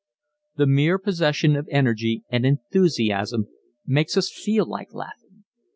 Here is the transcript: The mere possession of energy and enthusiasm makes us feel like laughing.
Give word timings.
The 0.55 0.65
mere 0.65 0.97
possession 0.97 1.55
of 1.55 1.67
energy 1.69 2.23
and 2.31 2.43
enthusiasm 2.43 3.49
makes 3.85 4.17
us 4.17 4.31
feel 4.31 4.65
like 4.65 4.95
laughing. 4.95 5.43